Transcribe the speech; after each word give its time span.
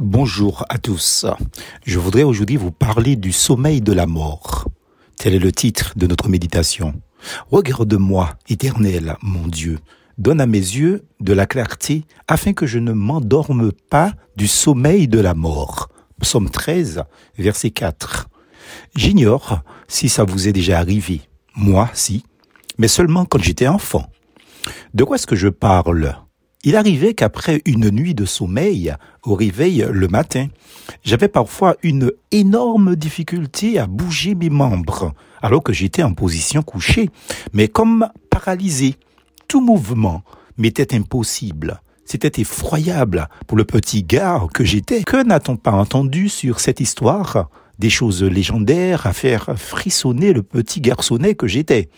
Bonjour 0.00 0.64
à 0.68 0.78
tous. 0.78 1.26
Je 1.84 1.98
voudrais 1.98 2.22
aujourd'hui 2.22 2.56
vous 2.56 2.70
parler 2.70 3.16
du 3.16 3.32
sommeil 3.32 3.80
de 3.80 3.92
la 3.92 4.06
mort. 4.06 4.68
Tel 5.16 5.34
est 5.34 5.40
le 5.40 5.50
titre 5.50 5.92
de 5.96 6.06
notre 6.06 6.28
méditation. 6.28 6.94
Regarde-moi, 7.50 8.30
éternel, 8.48 9.16
mon 9.22 9.48
Dieu. 9.48 9.80
Donne 10.16 10.40
à 10.40 10.46
mes 10.46 10.60
yeux 10.60 11.04
de 11.18 11.32
la 11.32 11.46
clarté 11.46 12.04
afin 12.28 12.52
que 12.52 12.64
je 12.64 12.78
ne 12.78 12.92
m'endorme 12.92 13.72
pas 13.72 14.12
du 14.36 14.46
sommeil 14.46 15.08
de 15.08 15.18
la 15.18 15.34
mort. 15.34 15.88
Psaume 16.20 16.48
13, 16.48 17.02
verset 17.36 17.70
4. 17.70 18.28
J'ignore 18.94 19.64
si 19.88 20.08
ça 20.08 20.22
vous 20.22 20.46
est 20.46 20.52
déjà 20.52 20.78
arrivé. 20.78 21.22
Moi, 21.56 21.90
si. 21.92 22.22
Mais 22.78 22.86
seulement 22.86 23.24
quand 23.24 23.42
j'étais 23.42 23.66
enfant. 23.66 24.08
De 24.94 25.02
quoi 25.02 25.16
est-ce 25.16 25.26
que 25.26 25.34
je 25.34 25.48
parle? 25.48 26.14
Il 26.68 26.76
arrivait 26.76 27.14
qu'après 27.14 27.62
une 27.64 27.88
nuit 27.88 28.14
de 28.14 28.26
sommeil, 28.26 28.94
au 29.24 29.34
réveil 29.34 29.86
le 29.90 30.06
matin, 30.06 30.48
j'avais 31.02 31.28
parfois 31.28 31.76
une 31.82 32.12
énorme 32.30 32.94
difficulté 32.94 33.78
à 33.78 33.86
bouger 33.86 34.34
mes 34.34 34.50
membres, 34.50 35.14
alors 35.40 35.62
que 35.62 35.72
j'étais 35.72 36.02
en 36.02 36.12
position 36.12 36.60
couchée, 36.60 37.08
mais 37.54 37.68
comme 37.68 38.10
paralysé. 38.28 38.96
Tout 39.48 39.62
mouvement 39.62 40.22
m'était 40.58 40.94
impossible. 40.94 41.80
C'était 42.04 42.42
effroyable 42.42 43.28
pour 43.46 43.56
le 43.56 43.64
petit 43.64 44.02
gars 44.02 44.42
que 44.52 44.62
j'étais. 44.62 45.04
Que 45.04 45.24
n'a-t-on 45.24 45.56
pas 45.56 45.72
entendu 45.72 46.28
sur 46.28 46.60
cette 46.60 46.80
histoire? 46.80 47.48
Des 47.78 47.88
choses 47.88 48.22
légendaires 48.22 49.06
à 49.06 49.14
faire 49.14 49.54
frissonner 49.56 50.34
le 50.34 50.42
petit 50.42 50.82
garçonnet 50.82 51.34
que 51.34 51.46
j'étais. 51.46 51.88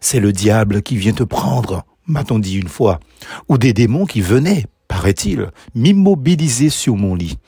C'est 0.00 0.20
le 0.20 0.32
diable 0.32 0.82
qui 0.82 0.96
vient 0.96 1.12
te 1.12 1.24
prendre, 1.24 1.82
m'a-t-on 2.06 2.38
dit 2.38 2.58
une 2.58 2.68
fois, 2.68 3.00
ou 3.48 3.58
des 3.58 3.72
démons 3.72 4.06
qui 4.06 4.20
venaient, 4.20 4.66
paraît-il, 4.88 5.50
m'immobiliser 5.74 6.70
sur 6.70 6.96
mon 6.96 7.14
lit. 7.14 7.38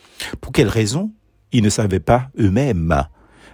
Pour 0.41 0.53
quelle 0.53 0.69
raison 0.69 1.13
Ils 1.53 1.63
ne 1.63 1.71
savaient 1.71 2.01
pas 2.01 2.31
eux-mêmes. 2.39 3.05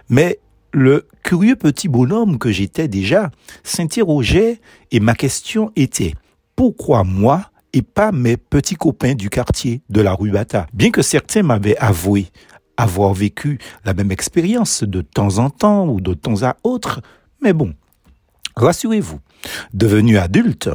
Mais 0.09 0.39
le 0.71 1.07
curieux 1.23 1.55
petit 1.55 1.87
bonhomme 1.87 2.37
que 2.37 2.51
j'étais 2.51 2.87
déjà 2.87 3.31
s'interrogeait 3.63 4.59
et 4.91 4.99
ma 4.99 5.15
question 5.15 5.71
était 5.75 6.13
pourquoi 6.55 7.03
moi 7.03 7.49
et 7.73 7.81
pas 7.81 8.11
mes 8.11 8.37
petits 8.37 8.75
copains 8.75 9.15
du 9.15 9.29
quartier 9.29 9.81
de 9.89 10.01
la 10.01 10.13
rue 10.13 10.31
Bata? 10.31 10.67
Bien 10.73 10.91
que 10.91 11.01
certains 11.01 11.43
m'avaient 11.43 11.77
avoué 11.77 12.27
avoir 12.77 13.13
vécu 13.13 13.59
la 13.85 13.93
même 13.93 14.11
expérience 14.11 14.83
de 14.83 15.01
temps 15.01 15.37
en 15.37 15.49
temps 15.49 15.87
ou 15.87 16.01
de 16.01 16.13
temps 16.13 16.43
à 16.43 16.57
autre, 16.63 17.01
mais 17.41 17.53
bon, 17.53 17.73
rassurez-vous, 18.55 19.19
devenu 19.73 20.17
adulte, 20.17 20.69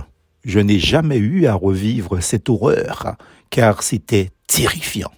je 0.44 0.60
n'ai 0.60 0.78
jamais 0.78 1.18
eu 1.18 1.46
à 1.46 1.54
revivre 1.54 2.22
cette 2.22 2.48
horreur, 2.48 3.16
car 3.50 3.82
c'était 3.82 4.30
terrifiant. 4.46 5.12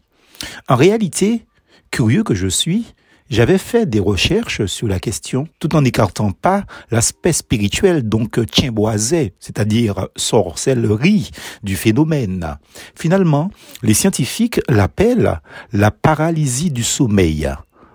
En 0.68 0.76
réalité, 0.76 1.46
curieux 1.90 2.22
que 2.22 2.34
je 2.34 2.48
suis, 2.48 2.94
j'avais 3.30 3.58
fait 3.58 3.88
des 3.88 3.98
recherches 3.98 4.66
sur 4.66 4.88
la 4.88 5.00
question 5.00 5.48
tout 5.58 5.74
en 5.74 5.80
n'écartant 5.80 6.32
pas 6.32 6.64
l'aspect 6.90 7.32
spirituel, 7.32 8.06
donc 8.06 8.44
tienboisé, 8.50 9.32
c'est-à-dire 9.40 10.08
sorcellerie 10.16 11.30
du 11.62 11.76
phénomène. 11.76 12.58
Finalement, 12.94 13.50
les 13.82 13.94
scientifiques 13.94 14.60
l'appellent 14.68 15.40
la 15.72 15.90
paralysie 15.90 16.70
du 16.70 16.84
sommeil, 16.84 17.48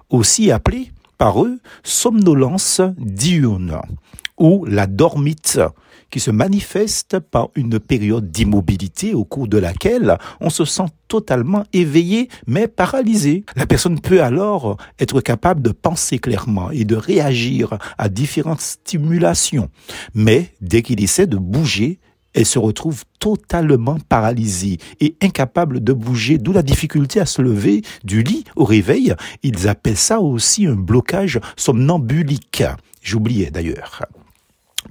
aussi 0.09 0.51
appelée 0.51 0.91
par 1.19 1.43
eux 1.43 1.59
somnolence 1.83 2.81
diurne 2.97 3.81
ou 4.37 4.65
la 4.65 4.87
dormite, 4.87 5.59
qui 6.09 6.19
se 6.19 6.31
manifeste 6.31 7.19
par 7.19 7.49
une 7.55 7.79
période 7.79 8.31
d'immobilité 8.31 9.13
au 9.13 9.25
cours 9.25 9.47
de 9.47 9.57
laquelle 9.57 10.17
on 10.39 10.49
se 10.49 10.65
sent 10.65 10.85
totalement 11.07 11.63
éveillé 11.73 12.29
mais 12.45 12.67
paralysé. 12.67 13.43
La 13.55 13.65
personne 13.65 13.99
peut 13.99 14.21
alors 14.21 14.77
être 14.99 15.21
capable 15.21 15.61
de 15.61 15.71
penser 15.71 16.19
clairement 16.19 16.71
et 16.71 16.85
de 16.85 16.95
réagir 16.95 17.77
à 17.97 18.09
différentes 18.09 18.61
stimulations. 18.61 19.69
Mais 20.13 20.53
dès 20.61 20.81
qu'il 20.81 21.03
essaie 21.03 21.27
de 21.27 21.37
bouger, 21.37 21.99
elle 22.33 22.45
se 22.45 22.59
retrouve 22.59 23.03
totalement 23.19 23.97
paralysée 24.07 24.77
et 24.99 25.15
incapable 25.21 25.83
de 25.83 25.91
bouger, 25.93 26.37
d'où 26.37 26.51
la 26.51 26.61
difficulté 26.61 27.19
à 27.19 27.25
se 27.25 27.41
lever 27.41 27.81
du 28.03 28.21
lit 28.21 28.43
au 28.55 28.63
réveil. 28.63 29.15
Ils 29.41 29.67
appellent 29.67 29.97
ça 29.97 30.19
aussi 30.19 30.67
un 30.67 30.75
blocage 30.75 31.39
somnambulique. 31.55 32.63
J'oubliais 33.01 33.49
d'ailleurs 33.49 34.03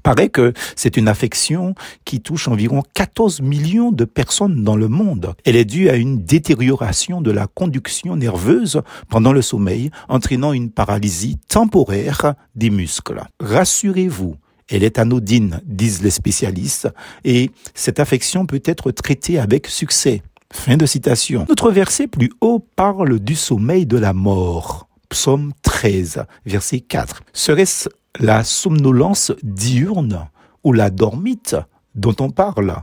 paraît 0.07 0.29
que 0.29 0.53
c'est 0.77 0.97
une 0.97 1.09
affection 1.09 1.75
qui 2.05 2.21
touche 2.21 2.47
environ 2.47 2.85
14 2.95 3.41
millions 3.41 3.91
de 3.91 4.05
personnes 4.05 4.63
dans 4.63 4.77
le 4.77 4.87
monde. 4.87 5.35
Elle 5.45 5.57
est 5.57 5.65
due 5.65 5.89
à 5.89 5.97
une 5.97 6.23
détérioration 6.23 7.21
de 7.21 7.33
la 7.33 7.49
conduction 7.49 8.15
nerveuse 8.15 8.83
pendant 9.09 9.33
le 9.33 9.43
sommeil, 9.43 9.91
entraînant 10.09 10.53
une 10.53 10.71
paralysie 10.71 11.39
temporaire 11.49 12.35
des 12.55 12.71
muscles. 12.71 13.21
Rassurez-vous, 13.41 14.37
elle 14.69 14.85
est 14.85 15.01
anodine, 15.01 15.61
disent 15.65 16.05
les 16.05 16.11
spécialistes, 16.11 16.89
et 17.25 17.51
cette 17.75 17.99
affection 17.99 18.47
peut 18.47 18.63
être 18.65 18.93
traitée 18.93 19.41
avec 19.41 19.67
succès. 19.67 20.23
Fin 20.53 20.77
de 20.77 20.87
citation. 20.87 21.47
Notre 21.49 21.73
verset 21.73 22.07
plus 22.07 22.31
haut 22.41 22.65
parle 22.77 23.19
du 23.19 23.35
sommeil 23.35 23.87
de 23.87 23.99
la 23.99 24.13
mort. 24.13 24.87
Psaume 25.09 25.53
13, 25.63 26.27
verset 26.45 26.79
4. 26.79 27.23
Serait-ce 27.33 27.89
la 28.19 28.45
somnolence 28.45 29.33
diurne 29.43 30.29
ou 30.65 30.73
la 30.73 30.91
dormite 30.91 31.57
dont 31.95 32.17
on 32.21 32.31
parle 32.31 32.77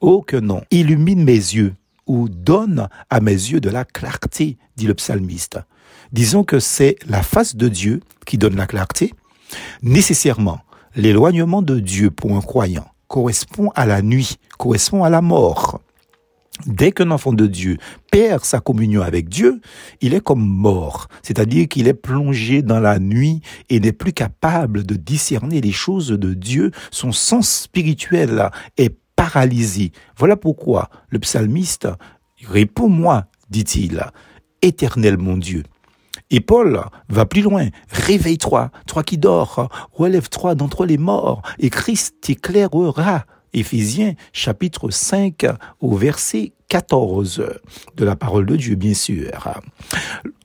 Oh 0.00 0.22
que 0.22 0.36
non. 0.36 0.62
Illumine 0.70 1.24
mes 1.24 1.32
yeux 1.32 1.74
ou 2.06 2.28
donne 2.28 2.88
à 3.10 3.20
mes 3.20 3.32
yeux 3.32 3.60
de 3.60 3.70
la 3.70 3.84
clarté, 3.84 4.56
dit 4.76 4.86
le 4.86 4.94
psalmiste. 4.94 5.58
Disons 6.12 6.44
que 6.44 6.58
c'est 6.58 6.96
la 7.06 7.22
face 7.22 7.56
de 7.56 7.68
Dieu 7.68 8.00
qui 8.24 8.38
donne 8.38 8.56
la 8.56 8.66
clarté. 8.66 9.12
Nécessairement, 9.82 10.60
l'éloignement 10.94 11.62
de 11.62 11.80
Dieu 11.80 12.10
pour 12.10 12.36
un 12.36 12.40
croyant 12.40 12.86
correspond 13.08 13.70
à 13.74 13.86
la 13.86 14.02
nuit, 14.02 14.38
correspond 14.58 15.04
à 15.04 15.10
la 15.10 15.20
mort. 15.20 15.77
Dès 16.66 16.92
qu'un 16.92 17.10
enfant 17.10 17.32
de 17.32 17.46
Dieu 17.46 17.78
perd 18.10 18.44
sa 18.44 18.60
communion 18.60 19.02
avec 19.02 19.28
Dieu, 19.28 19.60
il 20.00 20.14
est 20.14 20.20
comme 20.20 20.44
mort, 20.44 21.08
c'est-à-dire 21.22 21.68
qu'il 21.68 21.86
est 21.86 21.94
plongé 21.94 22.62
dans 22.62 22.80
la 22.80 22.98
nuit 22.98 23.40
et 23.68 23.80
n'est 23.80 23.92
plus 23.92 24.12
capable 24.12 24.84
de 24.84 24.96
discerner 24.96 25.60
les 25.60 25.72
choses 25.72 26.08
de 26.08 26.34
Dieu. 26.34 26.72
Son 26.90 27.12
sens 27.12 27.48
spirituel 27.48 28.50
est 28.76 28.96
paralysé. 29.14 29.92
Voilà 30.16 30.36
pourquoi 30.36 30.90
le 31.10 31.18
psalmiste 31.18 31.88
Réponds-moi, 32.44 33.26
dit-il, 33.50 34.04
éternel 34.62 35.18
mon 35.18 35.36
Dieu. 35.36 35.64
Et 36.30 36.40
Paul 36.40 36.82
va 37.08 37.24
plus 37.24 37.42
loin. 37.42 37.68
Réveille-toi, 37.90 38.70
toi 38.86 39.02
qui 39.02 39.16
dors, 39.18 39.68
relève-toi 39.92 40.54
d'entre 40.54 40.84
les 40.84 40.98
morts, 40.98 41.42
et 41.58 41.70
Christ 41.70 42.16
t'éclairera. 42.20 43.24
Éphésiens 43.58 44.14
chapitre 44.32 44.90
5 44.90 45.46
au 45.80 45.96
verset 45.96 46.52
14 46.68 47.44
de 47.96 48.04
la 48.04 48.16
parole 48.16 48.46
de 48.46 48.56
Dieu, 48.56 48.74
bien 48.74 48.94
sûr. 48.94 49.30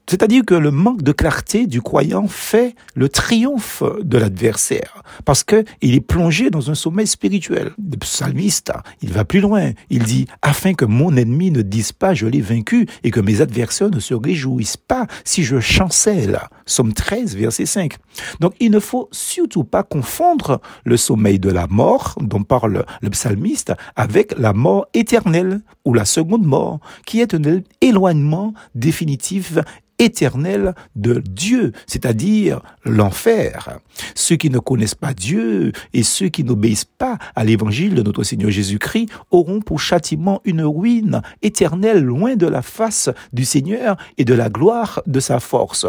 C'est-à-dire 0.08 0.44
que 0.46 0.54
le 0.54 0.70
manque 0.70 1.02
de 1.02 1.14
clarté 1.14 1.66
du 1.66 1.82
croyant 1.82 2.28
fait 2.28 2.76
le 2.94 3.08
triomphe 3.08 3.84
de 4.02 4.18
l'adversaire, 4.18 5.02
parce 5.24 5.44
que 5.44 5.64
il 5.82 5.96
est 5.96 6.02
plongé 6.02 6.50
dans 6.50 6.70
un 6.70 6.76
sommeil 6.76 7.08
spirituel. 7.08 7.72
Le 7.78 7.98
psalmiste, 7.98 8.74
il 9.02 9.12
va 9.12 9.24
plus 9.24 9.40
loin. 9.40 9.72
Il 9.90 10.04
dit, 10.04 10.28
afin 10.42 10.74
que 10.74 10.84
mon 10.84 11.16
ennemi 11.16 11.52
ne 11.52 11.62
dise 11.62 11.94
pas 11.94 12.14
je 12.14 12.28
l'ai 12.28 12.42
vaincu 12.42 12.86
et 13.04 13.12
que 13.12 13.22
mes 13.22 13.40
adversaires 13.40 13.90
ne 13.90 14.00
se 14.00 14.14
réjouissent 14.14 14.78
pas 14.78 15.08
si 15.24 15.44
je 15.44 15.60
chancelle. 15.60 16.40
Somme 16.66 16.94
13, 16.94 17.36
verset 17.38 17.66
5. 17.66 17.96
Donc 18.42 18.54
il 18.60 18.72
ne 18.72 18.80
faut 18.80 19.08
surtout 19.12 19.64
pas 19.64 19.84
confondre 19.84 20.60
le 20.84 20.98
sommeil 20.98 21.40
de 21.40 21.50
la 21.50 21.68
mort, 21.68 22.16
dont 22.20 22.44
parle 22.44 22.86
le 23.02 23.10
psalmiste, 23.10 23.74
avec 23.96 24.38
la 24.38 24.54
mort 24.54 24.88
éternelle, 24.94 25.62
ou 25.86 25.94
la 25.94 26.06
seconde 26.06 26.46
mort, 26.46 26.80
qui 27.06 27.22
est 27.22 27.34
un 27.34 27.62
éloignement 27.82 28.54
définitif 28.76 29.58
éternel 30.00 30.74
de 30.96 31.22
Dieu, 31.26 31.72
c'est-à-dire 31.88 32.62
l'enfer. 32.86 33.80
Ceux 34.16 34.36
qui 34.36 34.50
ne 34.50 34.60
connaissent 34.60 34.96
pas 34.96 35.14
Dieu 35.14 35.72
et 35.94 36.04
ceux 36.04 36.30
qui 36.30 36.44
n'obéissent 36.44 36.86
pas 36.86 37.18
à 37.36 37.44
l'évangile 37.44 37.96
de 37.96 38.02
notre 38.02 38.24
Seigneur 38.24 38.52
Jésus-Christ 38.52 39.10
auront 39.32 39.62
pour 39.62 39.80
châtiment 39.80 40.42
une 40.46 40.64
ruine 40.64 41.22
éternelle 41.42 42.04
loin 42.04 42.36
de 42.36 42.48
la 42.48 42.62
face 42.62 43.10
du 43.32 43.46
Seigneur 43.46 43.98
et 44.18 44.26
de 44.26 44.34
la 44.34 44.50
gloire 44.50 45.02
de 45.08 45.20
sa 45.20 45.40
force. 45.40 45.86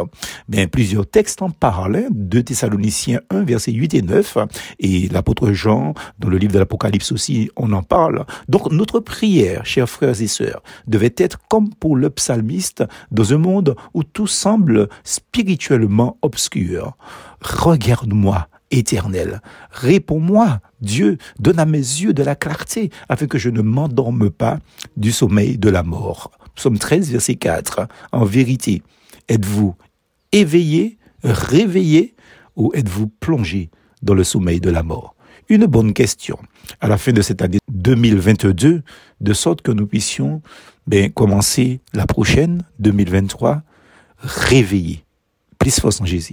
Mais 0.49 0.67
plusieurs 0.67 1.07
textes 1.07 1.43
en 1.43 1.51
parlent, 1.51 2.07
de 2.11 2.41
Thessaloniciens 2.41 3.21
1, 3.31 3.43
versets 3.45 3.73
8 3.73 3.95
et 3.95 4.03
9, 4.03 4.39
et 4.81 5.09
l'apôtre 5.09 5.53
Jean, 5.53 5.95
dans 6.19 6.29
le 6.29 6.39
livre 6.39 6.53
de 6.53 6.59
l'Apocalypse 6.59 7.13
aussi, 7.13 7.51
on 7.57 7.73
en 7.73 7.83
parle. 7.83 8.25
Donc 8.49 8.71
notre 8.71 9.01
prière, 9.01 9.65
chers 9.65 9.89
frères 9.89 10.21
et 10.21 10.27
sœurs, 10.27 10.63
devait 10.87 11.15
être 11.17 11.39
comme 11.49 11.73
pour 11.75 11.97
le 11.97 12.11
psalmiste 12.11 12.85
dans 13.11 13.33
un 13.33 13.39
monde 13.39 13.77
où 13.95 14.04
tout 14.05 14.27
semble 14.27 14.89
spirituellement 15.03 16.19
obscur. 16.23 16.97
Regarde-moi, 17.41 18.49
éternel. 18.71 19.41
Réponds-moi, 19.71 20.61
Dieu, 20.81 21.19
donne 21.39 21.59
à 21.59 21.67
mes 21.67 21.79
yeux 21.79 22.13
de 22.13 22.23
la 22.23 22.35
clarté, 22.35 22.91
afin 23.09 23.27
que 23.27 23.39
je 23.39 23.51
ne 23.51 23.63
m'endorme 23.63 24.31
pas 24.31 24.59
du 24.97 25.13
sommeil 25.13 25.59
de 25.59 25.69
la 25.69 25.83
mort. 25.83 26.31
Psaume 26.55 26.79
13, 26.79 27.11
verset 27.11 27.37
4. 27.37 27.89
En 28.13 28.25
vérité, 28.25 28.83
êtes-vous 29.29 29.75
éveillé, 30.33 30.99
réveillé, 31.23 32.15
ou 32.57 32.73
êtes-vous 32.75 33.09
plongé 33.09 33.71
dans 34.03 34.15
le 34.15 34.25
sommeil 34.25 34.61
de 34.61 34.71
la 34.71 34.83
mort? 34.83 35.15
Une 35.49 35.67
bonne 35.67 35.93
question 35.93 36.39
à 36.81 36.89
la 36.89 36.97
fin 36.97 37.13
de 37.13 37.21
cette 37.21 37.43
année 37.43 37.59
2022, 37.73 38.83
de 39.21 39.33
sorte 39.33 39.63
que 39.63 39.73
nous 39.73 39.87
puissions 39.87 40.41
ben, 40.87 41.11
commencer 41.11 41.81
la 41.93 42.07
prochaine, 42.07 42.63
2023, 42.79 43.63
réveillés. 44.19 45.05
Plus 45.59 45.79
force 45.81 46.01
en 46.01 46.05
Jésus. 46.05 46.33